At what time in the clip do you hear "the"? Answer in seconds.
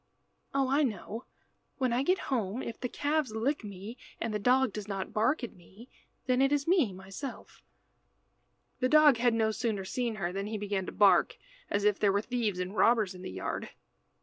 2.79-2.89, 4.33-4.39, 8.79-8.89, 13.21-13.29